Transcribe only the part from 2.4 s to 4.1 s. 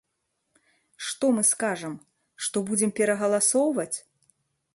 што будзем перагаласоўваць?